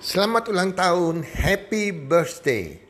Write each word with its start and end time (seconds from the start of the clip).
Selamat 0.00 0.48
ulang 0.48 0.72
tahun, 0.72 1.20
happy 1.20 1.92
birthday. 1.92 2.80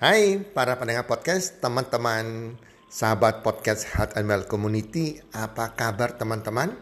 Hai 0.00 0.40
para 0.40 0.80
pendengar 0.80 1.04
podcast, 1.04 1.60
teman-teman, 1.60 2.56
sahabat 2.88 3.44
podcast 3.44 3.84
Heart 3.92 4.16
and 4.16 4.32
Well 4.32 4.48
Community, 4.48 5.20
apa 5.36 5.76
kabar 5.76 6.16
teman-teman? 6.16 6.72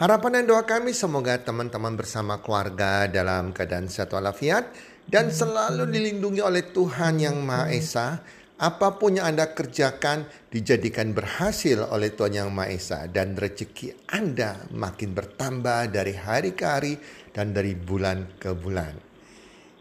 Harapan 0.00 0.40
dan 0.40 0.44
doa 0.48 0.64
kami 0.64 0.96
semoga 0.96 1.36
teman-teman 1.44 1.92
bersama 1.92 2.40
keluarga 2.40 3.04
dalam 3.04 3.52
keadaan 3.52 3.92
sehat 3.92 4.08
walafiat 4.16 4.72
dan 5.04 5.28
selalu 5.28 5.84
dilindungi 5.84 6.40
oleh 6.40 6.64
Tuhan 6.72 7.20
Yang 7.20 7.36
Maha 7.44 7.66
Esa. 7.76 8.24
Apa 8.54 9.02
pun 9.02 9.18
yang 9.18 9.34
Anda 9.34 9.50
kerjakan 9.50 10.30
dijadikan 10.46 11.10
berhasil 11.10 11.90
oleh 11.90 12.14
Tuhan 12.14 12.38
Yang 12.38 12.50
Maha 12.54 12.70
Esa 12.70 13.00
dan 13.10 13.34
rezeki 13.34 14.06
Anda 14.06 14.70
makin 14.70 15.10
bertambah 15.10 15.90
dari 15.90 16.14
hari 16.14 16.54
ke 16.54 16.62
hari 16.62 16.94
dan 17.34 17.50
dari 17.50 17.74
bulan 17.74 18.38
ke 18.38 18.54
bulan. 18.54 18.94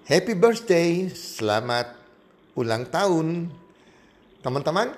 Happy 0.10 0.34
birthday, 0.34 1.06
selamat 1.06 1.94
ulang 2.58 2.90
tahun. 2.90 3.54
Teman-teman, 4.42 4.90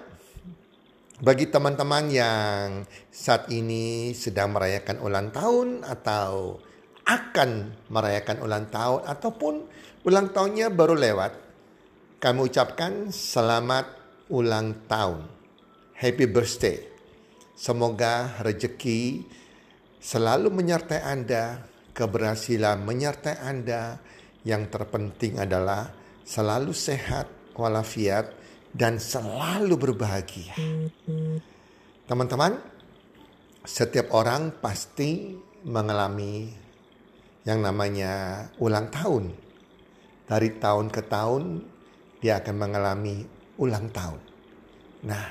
bagi 1.19 1.51
teman-teman 1.51 2.07
yang 2.07 2.87
saat 3.11 3.51
ini 3.51 4.15
sedang 4.15 4.55
merayakan 4.55 5.03
ulang 5.03 5.35
tahun 5.35 5.83
atau 5.83 6.63
akan 7.03 7.75
merayakan 7.91 8.39
ulang 8.39 8.71
tahun 8.71 9.03
ataupun 9.03 9.53
ulang 10.07 10.31
tahunnya 10.31 10.71
baru 10.71 10.95
lewat, 10.95 11.31
kami 12.25 12.49
ucapkan 12.49 13.13
selamat 13.13 13.85
ulang 14.33 14.89
tahun. 14.89 15.29
Happy 15.93 16.25
birthday. 16.25 16.81
Semoga 17.53 18.41
rezeki 18.41 19.21
selalu 20.01 20.49
menyertai 20.49 21.05
Anda, 21.05 21.61
keberhasilan 21.93 22.81
menyertai 22.81 23.45
Anda. 23.45 24.01
Yang 24.41 24.73
terpenting 24.73 25.37
adalah 25.37 25.93
selalu 26.25 26.73
sehat 26.73 27.29
walafiat 27.53 28.33
dan 28.73 28.97
selalu 28.97 29.77
berbahagia. 29.77 30.57
Teman-teman, 32.09 32.57
setiap 33.61 34.09
orang 34.17 34.49
pasti 34.65 35.29
mengalami 35.61 36.49
yang 37.45 37.61
namanya 37.61 38.49
ulang 38.57 38.89
tahun. 38.89 39.29
Dari 40.25 40.57
tahun 40.57 40.89
ke 40.89 41.05
tahun 41.05 41.74
dia 42.19 42.39
akan 42.41 42.55
mengalami 42.55 43.23
ulang 43.59 43.91
tahun. 43.91 44.21
Nah, 45.05 45.25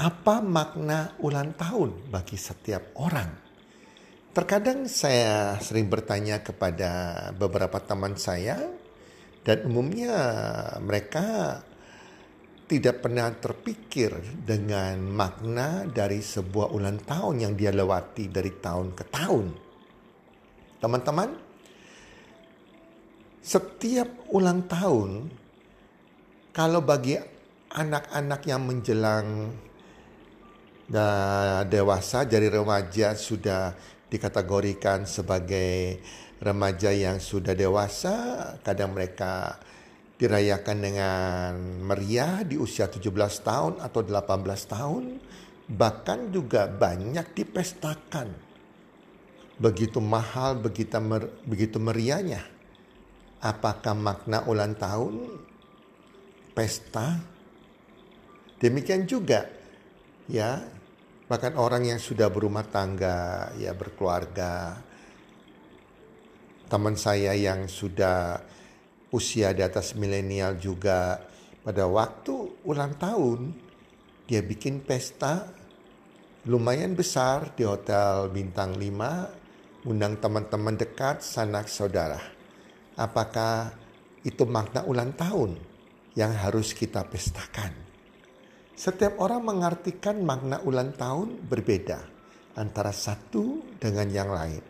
apa 0.00 0.34
makna 0.40 1.14
ulang 1.20 1.52
tahun 1.56 2.12
bagi 2.12 2.36
setiap 2.40 2.96
orang? 3.00 3.30
Terkadang 4.30 4.86
saya 4.86 5.58
sering 5.58 5.90
bertanya 5.90 6.38
kepada 6.40 6.90
beberapa 7.34 7.82
teman 7.82 8.14
saya 8.14 8.62
dan 9.42 9.66
umumnya 9.66 10.14
mereka 10.78 11.58
tidak 12.70 13.02
pernah 13.02 13.26
terpikir 13.34 14.14
dengan 14.46 15.02
makna 15.02 15.82
dari 15.90 16.22
sebuah 16.22 16.70
ulang 16.70 17.02
tahun 17.02 17.42
yang 17.42 17.52
dia 17.58 17.74
lewati 17.74 18.30
dari 18.30 18.54
tahun 18.62 18.94
ke 18.94 19.04
tahun. 19.10 19.46
Teman-teman, 20.78 21.34
setiap 23.42 24.30
ulang 24.30 24.70
tahun 24.70 25.34
kalau 26.50 26.82
bagi 26.82 27.14
anak-anak 27.70 28.40
yang 28.46 28.66
menjelang 28.66 29.54
dewasa 31.70 32.26
dari 32.26 32.50
remaja 32.50 33.14
sudah 33.14 33.70
dikategorikan 34.10 35.06
sebagai 35.06 36.02
remaja 36.42 36.90
yang 36.90 37.22
sudah 37.22 37.54
dewasa, 37.54 38.14
kadang 38.66 38.98
mereka 38.98 39.62
dirayakan 40.18 40.78
dengan 40.82 41.52
meriah 41.86 42.42
di 42.42 42.58
usia 42.58 42.90
17 42.90 43.06
tahun 43.46 43.78
atau 43.78 44.00
18 44.02 44.42
tahun, 44.66 45.04
bahkan 45.70 46.34
juga 46.34 46.66
banyak 46.66 47.38
dipestakan. 47.38 48.34
Begitu 49.62 50.02
mahal, 50.02 50.58
begitu, 50.58 50.98
mer 50.98 51.30
begitu 51.46 51.78
meriahnya. 51.78 52.42
Apakah 53.40 53.94
makna 53.94 54.42
ulang 54.50 54.74
tahun 54.74 55.46
pesta? 56.60 57.16
Demikian 58.60 59.08
juga 59.08 59.48
ya 60.28 60.60
bahkan 61.24 61.56
orang 61.56 61.88
yang 61.88 61.96
sudah 61.96 62.28
berumah 62.28 62.68
tangga, 62.68 63.48
ya 63.56 63.72
berkeluarga, 63.72 64.76
teman 66.68 67.00
saya 67.00 67.32
yang 67.32 67.64
sudah 67.64 68.44
usia 69.08 69.56
di 69.56 69.64
atas 69.64 69.96
milenial 69.96 70.60
juga 70.60 71.24
pada 71.64 71.88
waktu 71.88 72.60
ulang 72.68 72.92
tahun 73.00 73.56
dia 74.28 74.44
bikin 74.44 74.84
pesta 74.84 75.48
lumayan 76.44 76.92
besar 76.92 77.56
di 77.56 77.64
hotel 77.64 78.28
bintang 78.28 78.76
5 78.76 79.88
undang 79.88 80.20
teman-teman 80.20 80.76
dekat 80.76 81.24
sanak 81.24 81.72
saudara. 81.72 82.20
Apakah 83.00 83.72
itu 84.20 84.44
makna 84.44 84.84
ulang 84.84 85.16
tahun 85.16 85.69
yang 86.14 86.32
harus 86.34 86.72
kita 86.74 87.06
pestakan? 87.06 87.74
Setiap 88.74 89.20
orang 89.20 89.44
mengartikan 89.44 90.24
makna 90.24 90.64
ulang 90.64 90.96
tahun 90.96 91.36
berbeda 91.44 92.00
antara 92.56 92.90
satu 92.90 93.76
dengan 93.76 94.08
yang 94.08 94.32
lain. 94.32 94.64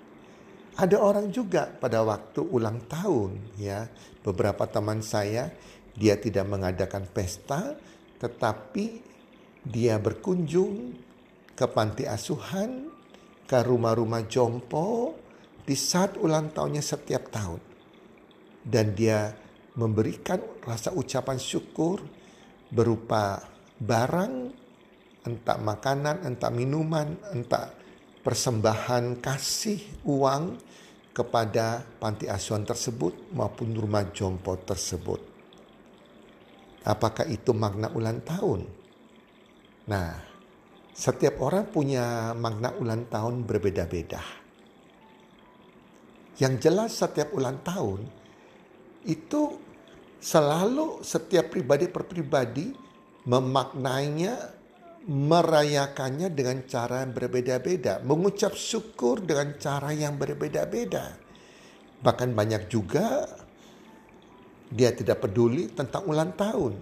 Ada 0.74 0.96
orang 0.98 1.30
juga 1.30 1.70
pada 1.70 2.02
waktu 2.02 2.42
ulang 2.42 2.90
tahun 2.90 3.58
ya, 3.60 3.86
beberapa 4.24 4.66
teman 4.66 5.04
saya 5.04 5.52
dia 5.94 6.16
tidak 6.18 6.46
mengadakan 6.48 7.06
pesta 7.10 7.76
tetapi 8.20 9.00
dia 9.64 9.96
berkunjung 10.00 10.96
ke 11.56 11.66
panti 11.68 12.08
asuhan, 12.08 12.88
ke 13.44 13.58
rumah-rumah 13.60 14.24
jompo 14.28 15.16
di 15.64 15.76
saat 15.76 16.16
ulang 16.16 16.52
tahunnya 16.52 16.80
setiap 16.80 17.28
tahun. 17.28 17.60
Dan 18.60 18.92
dia 18.96 19.32
memberikan 19.78 20.40
rasa 20.64 20.90
ucapan 20.90 21.38
syukur 21.38 22.02
berupa 22.70 23.42
barang, 23.78 24.34
entah 25.26 25.58
makanan, 25.58 26.26
entah 26.26 26.50
minuman, 26.50 27.14
entah 27.34 27.70
persembahan 28.20 29.18
kasih 29.18 30.04
uang 30.06 30.58
kepada 31.10 31.82
panti 31.98 32.30
asuhan 32.30 32.62
tersebut 32.62 33.34
maupun 33.34 33.74
rumah 33.74 34.06
jompo 34.14 34.54
tersebut. 34.62 35.20
Apakah 36.86 37.28
itu 37.28 37.52
makna 37.52 37.92
ulang 37.92 38.24
tahun? 38.24 38.64
Nah, 39.90 40.16
setiap 40.94 41.42
orang 41.44 41.68
punya 41.68 42.32
makna 42.32 42.72
ulang 42.78 43.08
tahun 43.10 43.44
berbeda-beda. 43.44 44.22
Yang 46.40 46.54
jelas 46.64 46.96
setiap 46.96 47.36
ulang 47.36 47.60
tahun 47.60 48.19
itu 49.04 49.56
selalu 50.20 51.00
setiap 51.00 51.48
pribadi 51.48 51.88
per 51.88 52.04
pribadi 52.04 52.72
memaknainya, 53.24 54.36
merayakannya 55.08 56.28
dengan 56.32 56.64
cara 56.68 57.04
yang 57.04 57.12
berbeda-beda, 57.16 58.04
mengucap 58.04 58.52
syukur 58.52 59.24
dengan 59.24 59.56
cara 59.56 59.92
yang 59.92 60.20
berbeda-beda. 60.20 61.16
Bahkan 62.00 62.32
banyak 62.32 62.68
juga 62.68 63.28
dia 64.70 64.92
tidak 64.94 65.24
peduli 65.24 65.68
tentang 65.72 66.06
ulang 66.08 66.32
tahun, 66.36 66.78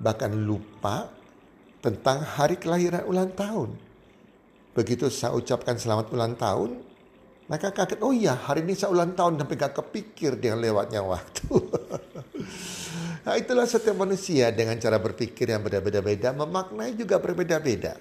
bahkan 0.00 0.32
lupa 0.32 1.10
tentang 1.78 2.22
hari 2.24 2.58
kelahiran 2.58 3.06
ulang 3.06 3.30
tahun. 3.34 3.74
Begitu 4.74 5.10
saya 5.10 5.34
ucapkan 5.34 5.78
selamat 5.78 6.14
ulang 6.14 6.34
tahun, 6.38 6.78
mereka 7.48 7.72
kaget, 7.72 8.04
oh 8.04 8.12
iya 8.12 8.36
hari 8.36 8.60
ini 8.60 8.76
saya 8.76 8.92
ulang 8.92 9.16
tahun 9.16 9.40
sampai 9.40 9.56
gak 9.56 9.74
kepikir 9.80 10.36
dengan 10.36 10.60
lewatnya 10.60 11.00
waktu. 11.00 11.48
Nah 13.28 13.36
itulah 13.36 13.68
setiap 13.68 13.92
manusia 13.92 14.48
dengan 14.48 14.80
cara 14.80 14.96
berpikir 14.96 15.52
yang 15.52 15.60
berbeda-beda, 15.60 16.32
memaknai 16.32 16.96
juga 16.96 17.20
berbeda-beda. 17.20 18.00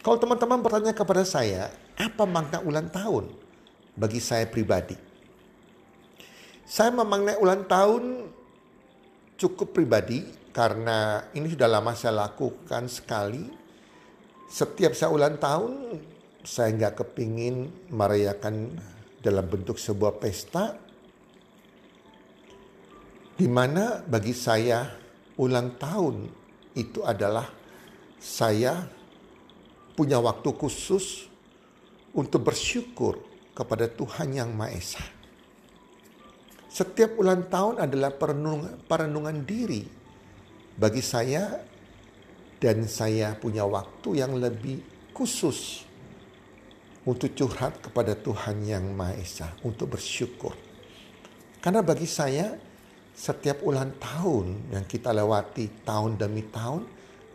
Kalau 0.00 0.16
teman-teman 0.16 0.64
bertanya 0.64 0.96
kepada 0.96 1.20
saya, 1.20 1.68
apa 2.00 2.24
makna 2.24 2.64
ulang 2.64 2.88
tahun 2.88 3.28
bagi 3.92 4.24
saya 4.24 4.48
pribadi? 4.48 4.96
Saya 6.64 6.96
memaknai 6.96 7.36
ulang 7.44 7.68
tahun 7.68 8.32
cukup 9.36 9.76
pribadi 9.76 10.24
karena 10.56 11.28
ini 11.36 11.52
sudah 11.52 11.68
lama 11.68 11.92
saya 11.92 12.24
lakukan 12.24 12.88
sekali. 12.88 13.44
Setiap 14.48 14.96
saya 14.96 15.12
ulang 15.12 15.36
tahun, 15.36 16.00
saya 16.42 16.74
nggak 16.74 16.98
kepingin 16.98 17.70
merayakan 17.94 18.74
dalam 19.22 19.46
bentuk 19.46 19.78
sebuah 19.78 20.18
pesta, 20.18 20.74
di 23.38 23.46
mana 23.46 24.02
bagi 24.02 24.34
saya 24.34 24.86
ulang 25.38 25.78
tahun 25.78 26.26
itu 26.74 27.06
adalah 27.06 27.46
saya 28.18 28.86
punya 29.94 30.18
waktu 30.18 30.50
khusus 30.58 31.30
untuk 32.12 32.50
bersyukur 32.50 33.22
kepada 33.54 33.86
Tuhan 33.86 34.34
Yang 34.34 34.50
Maha 34.52 34.70
Esa. 34.74 35.04
Setiap 36.72 37.20
ulang 37.20 37.46
tahun 37.52 37.84
adalah 37.84 38.16
perenungan, 38.16 38.80
perenungan 38.88 39.44
diri 39.44 39.84
bagi 40.72 41.04
saya 41.04 41.60
dan 42.56 42.88
saya 42.88 43.36
punya 43.36 43.68
waktu 43.68 44.24
yang 44.24 44.40
lebih 44.40 44.80
khusus 45.12 45.84
untuk 47.02 47.34
curhat 47.34 47.82
kepada 47.82 48.14
Tuhan 48.14 48.62
Yang 48.62 48.84
Maha 48.94 49.14
Esa, 49.18 49.48
untuk 49.66 49.98
bersyukur. 49.98 50.54
Karena 51.58 51.82
bagi 51.82 52.06
saya, 52.06 52.54
setiap 53.12 53.62
ulang 53.66 53.98
tahun 53.98 54.72
yang 54.72 54.84
kita 54.86 55.10
lewati 55.10 55.84
tahun 55.84 56.16
demi 56.16 56.46
tahun, 56.46 56.86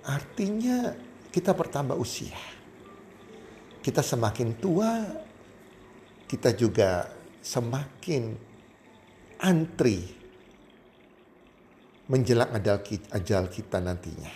artinya 0.07 0.95
kita 1.31 1.51
bertambah 1.51 1.95
usia. 1.99 2.39
Kita 3.83 4.03
semakin 4.03 4.49
tua, 4.59 5.03
kita 6.27 6.51
juga 6.55 7.07
semakin 7.39 8.35
antri 9.39 10.03
menjelang 12.07 12.55
ajal 13.11 13.43
kita 13.51 13.77
nantinya. 13.83 14.33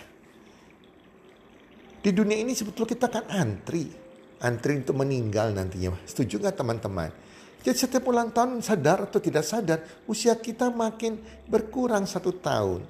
Di 2.02 2.10
dunia 2.10 2.36
ini 2.40 2.52
sebetulnya 2.52 2.90
kita 2.96 3.06
kan 3.08 3.24
antri. 3.30 4.01
Antri 4.42 4.82
untuk 4.82 4.98
meninggal 4.98 5.54
nantinya. 5.54 5.94
Setuju 6.02 6.42
nggak 6.42 6.58
teman-teman? 6.58 7.10
Jadi 7.62 7.78
setiap 7.78 8.10
ulang 8.10 8.34
tahun 8.34 8.58
sadar 8.58 9.06
atau 9.06 9.22
tidak 9.22 9.46
sadar, 9.46 9.78
usia 10.10 10.34
kita 10.34 10.66
makin 10.66 11.14
berkurang 11.46 12.02
satu 12.10 12.34
tahun. 12.34 12.82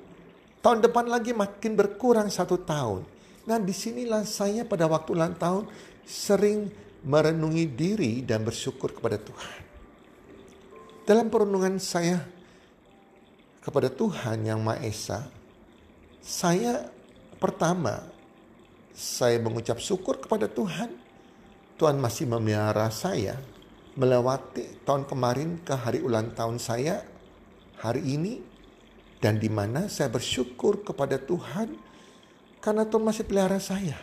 Tahun 0.65 0.79
depan 0.81 1.13
lagi 1.13 1.37
makin 1.37 1.77
berkurang 1.77 2.33
satu 2.33 2.57
tahun. 2.57 3.05
Nah 3.45 3.61
di 3.61 3.75
sinilah 3.77 4.25
saya 4.25 4.65
pada 4.65 4.89
waktu 4.89 5.13
ulang 5.13 5.37
tahun 5.37 5.69
sering 6.09 6.73
merenungi 7.05 7.67
diri 7.69 8.13
dan 8.25 8.47
bersyukur 8.47 8.97
kepada 8.97 9.21
Tuhan. 9.21 9.61
Dalam 11.03 11.27
perenungan 11.29 11.77
saya 11.83 12.23
kepada 13.61 13.91
Tuhan 13.91 14.47
yang 14.47 14.63
Maha 14.63 14.87
Esa, 14.87 15.27
saya 16.23 16.87
pertama 17.43 18.07
saya 18.95 19.43
mengucap 19.43 19.83
syukur 19.83 20.23
kepada 20.23 20.47
Tuhan. 20.47 21.02
Tuhan 21.83 21.99
masih 21.99 22.31
memelihara 22.31 22.87
saya 22.95 23.43
melewati 23.99 24.87
tahun 24.87 25.03
kemarin 25.03 25.59
ke 25.67 25.75
hari 25.75 25.99
ulang 25.99 26.31
tahun 26.31 26.63
saya 26.63 27.03
hari 27.83 28.07
ini 28.07 28.39
dan 29.19 29.43
di 29.43 29.51
mana 29.51 29.91
saya 29.91 30.07
bersyukur 30.07 30.87
kepada 30.87 31.19
Tuhan 31.19 31.75
karena 32.63 32.87
Tuhan 32.87 33.03
masih 33.03 33.27
pelihara 33.27 33.59
saya 33.59 33.99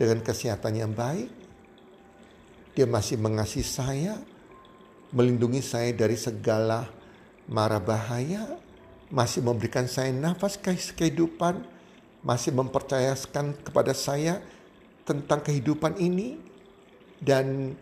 dengan 0.00 0.24
kesehatan 0.24 0.80
yang 0.80 0.96
baik. 0.96 1.28
Dia 2.72 2.88
masih 2.88 3.20
mengasihi 3.20 3.68
saya, 3.68 4.16
melindungi 5.12 5.60
saya 5.60 5.92
dari 5.92 6.16
segala 6.16 6.88
mara 7.52 7.84
bahaya, 7.84 8.56
masih 9.12 9.44
memberikan 9.44 9.84
saya 9.84 10.08
nafas 10.08 10.56
kehidupan, 10.96 11.68
masih 12.24 12.56
mempercayakan 12.56 13.60
kepada 13.60 13.92
saya 13.92 14.40
tentang 15.04 15.44
kehidupan 15.44 16.00
ini 16.00 16.47
dan 17.18 17.74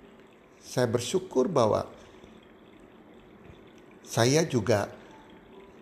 saya 0.61 0.89
bersyukur 0.91 1.47
bahwa 1.47 1.87
saya 4.07 4.43
juga 4.47 4.91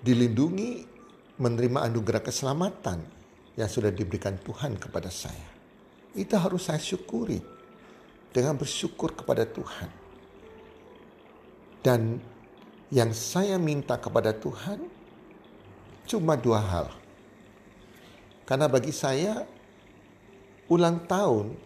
dilindungi 0.04 0.84
menerima 1.40 1.88
anugerah 1.88 2.20
keselamatan 2.20 3.00
yang 3.54 3.70
sudah 3.70 3.90
diberikan 3.90 4.36
Tuhan 4.40 4.76
kepada 4.76 5.08
saya. 5.08 5.48
Itu 6.14 6.38
harus 6.38 6.66
saya 6.68 6.78
syukuri 6.78 7.42
dengan 8.30 8.58
bersyukur 8.58 9.14
kepada 9.14 9.46
Tuhan. 9.46 9.90
Dan 11.84 12.18
yang 12.88 13.10
saya 13.12 13.58
minta 13.58 13.98
kepada 13.98 14.32
Tuhan 14.32 14.82
cuma 16.06 16.38
dua 16.38 16.60
hal. 16.60 16.86
Karena 18.44 18.68
bagi 18.68 18.92
saya 18.92 19.44
ulang 20.68 21.04
tahun 21.04 21.56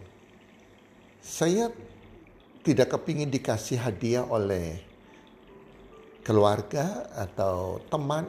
saya 1.19 1.71
tidak 2.63 2.95
kepingin 2.95 3.31
dikasih 3.31 3.79
hadiah 3.79 4.23
oleh 4.27 4.79
keluarga 6.23 7.07
atau 7.15 7.83
teman. 7.87 8.27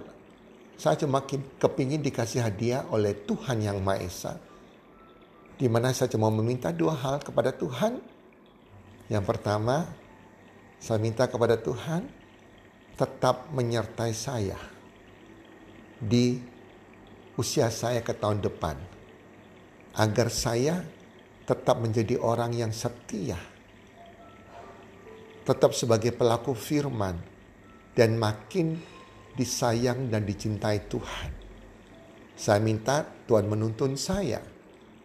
Saya 0.81 0.97
cuma 0.97 1.21
kepingin 1.61 2.01
dikasih 2.01 2.41
hadiah 2.41 2.89
oleh 2.89 3.13
Tuhan 3.13 3.61
Yang 3.61 3.79
Maha 3.85 4.01
Esa. 4.01 4.35
Di 5.61 5.69
mana 5.69 5.93
saya 5.93 6.09
cuma 6.09 6.33
meminta 6.33 6.73
dua 6.73 6.97
hal 6.97 7.21
kepada 7.21 7.53
Tuhan. 7.53 8.01
Yang 9.13 9.25
pertama, 9.29 9.85
saya 10.81 10.97
minta 10.97 11.29
kepada 11.29 11.61
Tuhan 11.61 12.09
tetap 12.97 13.53
menyertai 13.53 14.17
saya 14.17 14.57
di 16.01 16.41
usia 17.37 17.69
saya 17.69 18.01
ke 18.01 18.17
tahun 18.17 18.41
depan. 18.41 18.81
Agar 19.93 20.33
saya 20.33 20.81
tetap 21.51 21.83
menjadi 21.83 22.15
orang 22.23 22.55
yang 22.55 22.71
setia 22.71 23.35
tetap 25.51 25.75
sebagai 25.75 26.15
pelaku 26.15 26.55
firman 26.55 27.19
dan 27.99 28.15
makin 28.15 28.79
disayang 29.35 30.07
dan 30.07 30.23
dicintai 30.23 30.87
Tuhan. 30.87 31.31
Saya 32.39 32.63
minta 32.63 33.03
Tuhan 33.27 33.51
menuntun 33.51 33.99
saya 33.99 34.39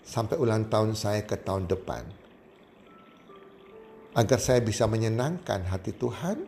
sampai 0.05 0.37
ulang 0.37 0.69
tahun 0.69 0.93
saya 0.93 1.25
ke 1.25 1.33
tahun 1.41 1.65
depan. 1.65 2.03
Agar 4.15 4.37
saya 4.37 4.61
bisa 4.61 4.85
menyenangkan 4.85 5.65
hati 5.65 5.97
Tuhan, 5.97 6.45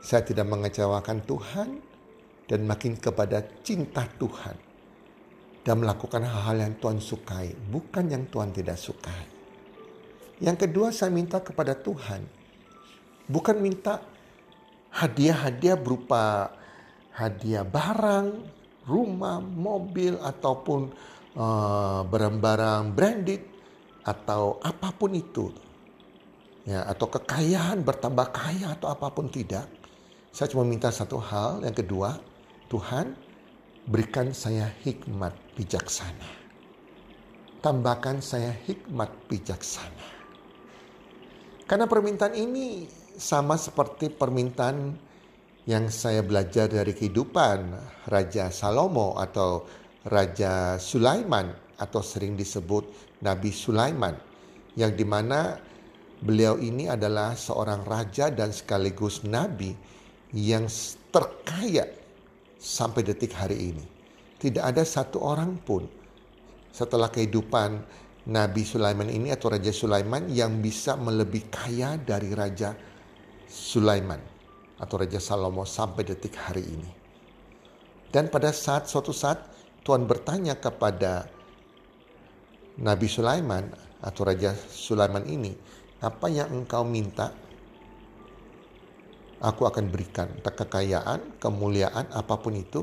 saya 0.00 0.22
tidak 0.22 0.46
mengecewakan 0.46 1.20
Tuhan, 1.26 1.68
dan 2.48 2.64
makin 2.64 2.96
kepada 2.96 3.44
cinta 3.60 4.08
Tuhan. 4.16 4.67
Dan 5.68 5.84
melakukan 5.84 6.24
hal-hal 6.24 6.64
yang 6.64 6.74
Tuhan 6.80 6.96
sukai, 6.96 7.52
bukan 7.68 8.08
yang 8.08 8.24
Tuhan 8.32 8.56
tidak 8.56 8.80
sukai. 8.80 9.28
Yang 10.40 10.64
kedua 10.64 10.88
saya 10.96 11.12
minta 11.12 11.44
kepada 11.44 11.76
Tuhan, 11.76 12.24
bukan 13.28 13.60
minta 13.60 14.00
hadiah-hadiah 14.96 15.76
berupa 15.76 16.56
hadiah 17.12 17.68
barang, 17.68 18.48
rumah, 18.88 19.44
mobil 19.44 20.16
ataupun 20.16 20.88
eh, 21.36 22.00
barang-barang 22.00 22.82
branded 22.96 23.42
atau 24.08 24.56
apa 24.64 24.88
pun 24.96 25.12
itu. 25.12 25.52
Ya, 26.64 26.88
atau 26.88 27.12
kekayaan 27.12 27.84
bertambah 27.84 28.32
kaya 28.32 28.72
atau 28.72 28.88
apa 28.88 29.12
pun 29.12 29.28
tidak. 29.28 29.68
Saya 30.32 30.48
cuma 30.48 30.64
minta 30.64 30.88
satu 30.88 31.20
hal, 31.20 31.60
yang 31.60 31.76
kedua, 31.76 32.16
Tuhan 32.72 33.27
berikan 33.88 34.36
saya 34.36 34.68
hikmat 34.84 35.32
bijaksana. 35.56 36.28
Tambahkan 37.64 38.20
saya 38.20 38.52
hikmat 38.52 39.08
bijaksana. 39.26 40.06
Karena 41.64 41.88
permintaan 41.88 42.36
ini 42.36 42.84
sama 43.16 43.56
seperti 43.56 44.12
permintaan 44.12 44.94
yang 45.68 45.88
saya 45.92 46.24
belajar 46.24 46.68
dari 46.68 46.92
kehidupan 46.96 47.76
Raja 48.08 48.48
Salomo 48.52 49.16
atau 49.20 49.64
Raja 50.04 50.80
Sulaiman 50.80 51.52
atau 51.76 52.00
sering 52.00 52.36
disebut 52.38 52.88
Nabi 53.20 53.50
Sulaiman 53.52 54.16
yang 54.78 54.94
di 54.94 55.04
mana 55.04 55.58
beliau 56.22 56.56
ini 56.56 56.88
adalah 56.88 57.34
seorang 57.34 57.86
raja 57.86 58.30
dan 58.30 58.50
sekaligus 58.50 59.22
nabi 59.22 59.74
yang 60.34 60.66
terkaya 61.10 61.86
sampai 62.58 63.06
detik 63.06 63.32
hari 63.32 63.72
ini. 63.72 63.86
Tidak 64.38 64.62
ada 64.62 64.82
satu 64.82 65.22
orang 65.22 65.58
pun 65.62 65.86
setelah 66.74 67.10
kehidupan 67.10 67.82
Nabi 68.28 68.62
Sulaiman 68.66 69.08
ini 69.08 69.32
atau 69.32 69.48
Raja 69.48 69.72
Sulaiman 69.72 70.28
yang 70.28 70.60
bisa 70.60 70.98
melebih 70.98 71.48
kaya 71.48 71.96
dari 71.96 72.36
Raja 72.36 72.76
Sulaiman 73.48 74.20
atau 74.78 74.94
Raja 75.00 75.18
Salomo 75.18 75.64
sampai 75.64 76.04
detik 76.04 76.36
hari 76.36 76.62
ini. 76.62 76.90
Dan 78.12 78.28
pada 78.28 78.52
saat 78.52 78.86
suatu 78.86 79.16
saat 79.16 79.42
Tuhan 79.82 80.04
bertanya 80.04 80.60
kepada 80.60 81.24
Nabi 82.78 83.08
Sulaiman 83.10 83.64
atau 84.04 84.22
Raja 84.22 84.54
Sulaiman 84.54 85.24
ini, 85.26 85.56
apa 85.98 86.30
yang 86.30 86.52
engkau 86.62 86.86
minta? 86.86 87.34
Aku 89.38 89.66
akan 89.70 89.90
berikan 89.90 90.28
kekayaan, 90.42 91.38
kemuliaan, 91.38 92.10
apa 92.10 92.34
pun 92.42 92.58
itu. 92.58 92.82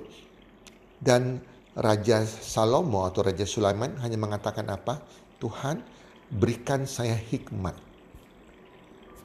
Dan 0.96 1.44
Raja 1.76 2.24
Salomo 2.24 3.04
atau 3.04 3.28
Raja 3.28 3.44
Sulaiman 3.44 4.00
hanya 4.00 4.16
mengatakan 4.16 4.72
apa? 4.72 5.04
Tuhan 5.44 5.84
berikan 6.32 6.88
saya 6.88 7.20
hikmat 7.20 7.76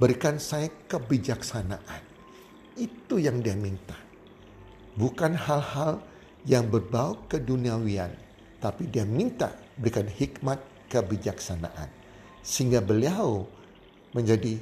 Berikan 0.01 0.41
saya 0.41 0.73
kebijaksanaan. 0.89 2.03
Itu 2.73 3.21
yang 3.21 3.45
dia 3.45 3.53
minta. 3.53 3.93
Bukan 4.97 5.37
hal-hal 5.37 6.01
yang 6.49 6.73
berbau 6.73 7.21
keduniawian. 7.29 8.09
Tapi 8.65 8.89
dia 8.89 9.05
minta 9.05 9.53
berikan 9.77 10.09
hikmat 10.09 10.57
kebijaksanaan. 10.89 11.93
Sehingga 12.41 12.81
beliau 12.81 13.45
menjadi 14.17 14.57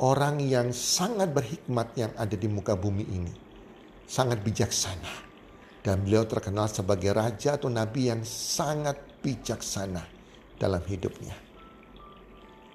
orang 0.00 0.42
yang 0.42 0.74
sangat 0.74 1.30
berhikmat 1.30 1.94
yang 1.94 2.12
ada 2.18 2.34
di 2.34 2.48
muka 2.50 2.74
bumi 2.74 3.04
ini. 3.06 3.34
Sangat 4.04 4.42
bijaksana. 4.42 5.34
Dan 5.84 6.00
beliau 6.00 6.24
terkenal 6.24 6.66
sebagai 6.72 7.12
raja 7.12 7.60
atau 7.60 7.68
nabi 7.68 8.08
yang 8.08 8.24
sangat 8.24 8.96
bijaksana 9.20 10.00
dalam 10.56 10.80
hidupnya. 10.88 11.36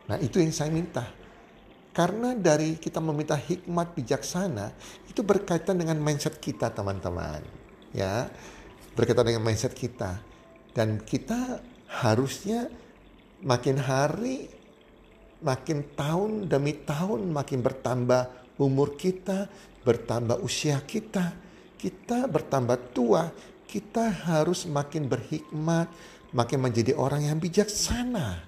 Nah 0.10 0.18
itu 0.22 0.38
yang 0.38 0.54
saya 0.54 0.70
minta. 0.70 1.06
Karena 1.90 2.38
dari 2.38 2.78
kita 2.78 3.02
meminta 3.02 3.34
hikmat 3.34 3.98
bijaksana 3.98 4.72
itu 5.10 5.26
berkaitan 5.26 5.82
dengan 5.82 5.98
mindset 5.98 6.38
kita 6.38 6.70
teman-teman. 6.70 7.42
Ya, 7.92 8.30
berkaitan 8.94 9.26
dengan 9.26 9.42
mindset 9.42 9.74
kita. 9.74 10.22
Dan 10.70 11.02
kita 11.02 11.66
harusnya 11.90 12.70
makin 13.42 13.82
hari, 13.82 14.54
makin 15.40 15.84
tahun 15.96 16.48
demi 16.52 16.76
tahun 16.84 17.32
makin 17.32 17.60
bertambah 17.64 18.56
umur 18.60 19.00
kita, 19.00 19.48
bertambah 19.84 20.44
usia 20.44 20.80
kita 20.84 21.50
kita 21.80 22.28
bertambah 22.28 22.92
tua, 22.92 23.32
kita 23.64 24.12
harus 24.28 24.68
makin 24.68 25.08
berhikmat, 25.08 25.88
makin 26.36 26.60
menjadi 26.60 26.92
orang 27.00 27.32
yang 27.32 27.40
bijaksana. 27.40 28.44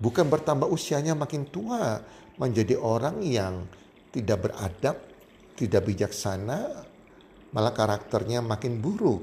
Bukan 0.00 0.32
bertambah 0.32 0.64
usianya 0.64 1.12
makin 1.12 1.44
tua, 1.44 2.00
menjadi 2.40 2.80
orang 2.80 3.20
yang 3.20 3.68
tidak 4.08 4.48
beradab, 4.48 4.96
tidak 5.60 5.84
bijaksana, 5.84 6.88
malah 7.52 7.76
karakternya 7.76 8.40
makin 8.40 8.80
buruk. 8.80 9.20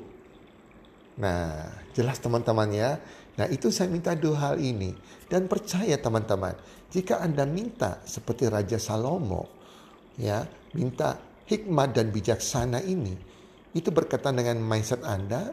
Nah, 1.18 1.66
jelas 1.98 2.22
teman-teman 2.22 2.70
ya. 2.70 3.02
Nah, 3.36 3.48
itu 3.52 3.68
saya 3.68 3.92
minta 3.92 4.16
dua 4.16 4.52
hal 4.52 4.56
ini. 4.64 4.96
Dan 5.28 5.52
percaya 5.52 6.00
teman-teman, 6.00 6.56
jika 6.88 7.20
Anda 7.20 7.44
minta 7.44 8.00
seperti 8.08 8.48
Raja 8.48 8.80
Salomo, 8.80 9.50
ya, 10.16 10.48
minta 10.72 11.20
hikmat 11.46 11.94
dan 11.94 12.10
bijaksana 12.10 12.82
ini 12.82 13.36
itu 13.76 13.92
berkaitan 13.92 14.40
dengan 14.40 14.58
mindset 14.64 15.04
Anda 15.04 15.52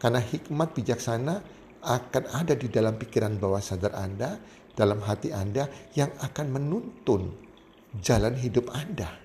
karena 0.00 0.18
hikmat 0.18 0.72
bijaksana 0.72 1.34
akan 1.82 2.24
ada 2.32 2.56
di 2.56 2.72
dalam 2.72 2.96
pikiran 2.96 3.36
bawah 3.36 3.60
sadar 3.60 3.92
Anda, 3.92 4.40
dalam 4.72 5.04
hati 5.04 5.30
Anda 5.30 5.68
yang 5.92 6.10
akan 6.16 6.46
menuntun 6.48 7.22
jalan 8.00 8.34
hidup 8.40 8.72
Anda. 8.72 9.20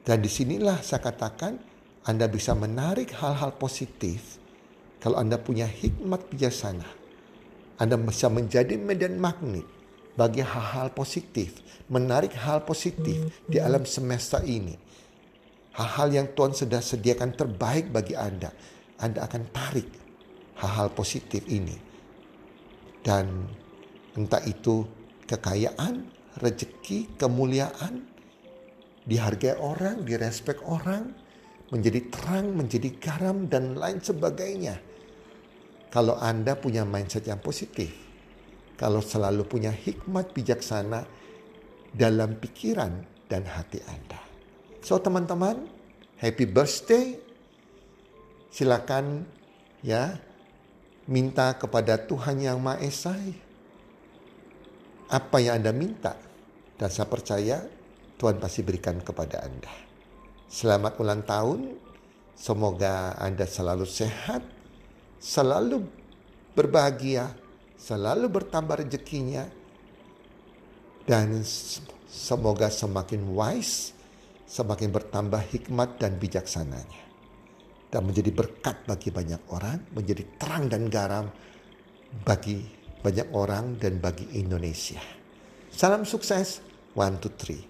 Dan 0.00 0.24
di 0.24 0.30
sinilah 0.32 0.80
saya 0.80 1.04
katakan 1.04 1.60
Anda 2.08 2.26
bisa 2.26 2.56
menarik 2.56 3.12
hal-hal 3.20 3.54
positif 3.60 4.40
kalau 5.00 5.16
Anda 5.16 5.40
punya 5.40 5.64
hikmat 5.64 6.28
bijaksana. 6.28 6.86
Anda 7.80 7.96
bisa 7.96 8.28
menjadi 8.28 8.76
medan 8.76 9.16
magnet 9.16 9.64
bagi 10.12 10.44
hal-hal 10.44 10.92
positif, 10.92 11.64
menarik 11.88 12.36
hal 12.36 12.68
positif 12.68 13.32
di 13.48 13.56
alam 13.56 13.88
semesta 13.88 14.44
ini. 14.44 14.76
Hal-hal 15.72 16.12
yang 16.12 16.28
Tuhan 16.36 16.52
sudah 16.52 16.84
sediakan 16.84 17.32
terbaik 17.32 17.88
bagi 17.88 18.12
Anda, 18.12 18.52
Anda 19.00 19.24
akan 19.24 19.42
tarik 19.48 19.88
hal-hal 20.60 20.92
positif 20.92 21.40
ini. 21.48 21.72
Dan 23.00 23.48
entah 24.12 24.44
itu 24.44 24.84
kekayaan, 25.24 26.04
rezeki, 26.36 27.16
kemuliaan, 27.16 28.04
dihargai 29.08 29.56
orang, 29.56 30.04
direspek 30.04 30.60
orang, 30.68 31.16
menjadi 31.72 32.00
terang, 32.12 32.52
menjadi 32.52 32.92
garam, 33.00 33.48
dan 33.48 33.78
lain 33.78 34.02
sebagainya. 34.02 34.89
Kalau 35.90 36.14
Anda 36.18 36.54
punya 36.54 36.86
mindset 36.86 37.26
yang 37.26 37.42
positif, 37.42 37.90
kalau 38.78 39.02
selalu 39.02 39.42
punya 39.44 39.74
hikmat 39.74 40.30
bijaksana 40.30 41.02
dalam 41.90 42.38
pikiran 42.38 43.02
dan 43.26 43.42
hati 43.44 43.82
Anda. 43.84 44.22
So 44.80 45.02
teman-teman, 45.02 45.66
happy 46.22 46.46
birthday. 46.46 47.18
Silakan 48.50 49.26
ya 49.82 50.18
minta 51.10 51.54
kepada 51.58 51.98
Tuhan 51.98 52.42
yang 52.42 52.58
Maha 52.58 52.82
Esa 52.82 53.14
apa 55.10 55.42
yang 55.42 55.58
Anda 55.58 55.74
minta 55.74 56.14
dan 56.78 56.86
saya 56.90 57.10
percaya 57.10 57.66
Tuhan 58.14 58.38
pasti 58.38 58.62
berikan 58.62 59.02
kepada 59.02 59.42
Anda. 59.42 59.72
Selamat 60.46 60.98
ulang 61.02 61.22
tahun. 61.26 61.60
Semoga 62.36 63.16
Anda 63.20 63.44
selalu 63.44 63.84
sehat, 63.84 64.40
selalu 65.20 65.84
berbahagia, 66.56 67.28
selalu 67.76 68.26
bertambah 68.32 68.80
rezekinya 68.80 69.44
dan 71.04 71.44
semoga 72.08 72.72
semakin 72.72 73.28
wise, 73.36 73.92
semakin 74.48 74.88
bertambah 74.90 75.44
hikmat 75.52 76.00
dan 76.00 76.16
bijaksananya. 76.16 77.12
Dan 77.90 78.06
menjadi 78.06 78.30
berkat 78.30 78.86
bagi 78.86 79.10
banyak 79.10 79.42
orang, 79.50 79.82
menjadi 79.92 80.22
terang 80.38 80.70
dan 80.70 80.86
garam 80.86 81.26
bagi 82.22 82.62
banyak 83.02 83.28
orang 83.34 83.78
dan 83.78 83.98
bagi 83.98 84.30
Indonesia. 84.38 85.02
Salam 85.70 86.06
sukses, 86.06 86.62
one, 86.94 87.18
two, 87.18 87.34
three. 87.34 87.69